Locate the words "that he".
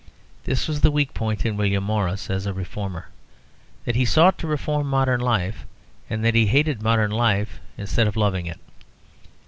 3.85-4.03, 6.25-6.47